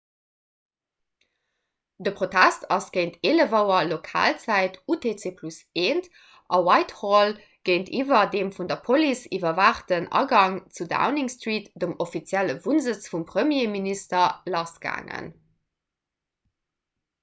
de 2.05 2.11
protest 2.19 2.63
ass 2.77 2.87
géint 2.95 3.17
11.00 3.31 3.53
auer 3.57 3.89
lokalzäit 3.89 4.79
utc+1 4.95 6.01
a 6.59 6.61
whitehall 6.69 7.35
géintiwwer 7.71 8.25
dem 8.33 8.49
vun 8.57 8.71
der 8.73 8.79
police 8.89 9.31
iwwerwaachten 9.39 10.09
agang 10.23 10.57
zu 10.79 10.89
downing 10.97 11.31
street 11.37 11.71
dem 11.85 11.95
offizielle 12.09 12.57
wunnsëtz 12.65 13.13
vum 13.13 13.29
premierminister 13.35 14.27
lassgaangen 14.57 15.33